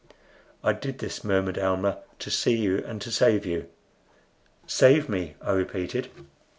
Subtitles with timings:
[0.63, 3.69] "I did this," murmured Almah, "to see you and to save you."
[4.65, 6.09] "Save me!" I repeated.